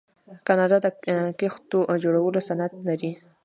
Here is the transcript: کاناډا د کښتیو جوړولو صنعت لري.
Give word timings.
کاناډا 0.47 0.77
د 0.83 0.87
کښتیو 1.39 1.81
جوړولو 2.03 2.39
صنعت 2.47 2.73
لري. 2.87 3.11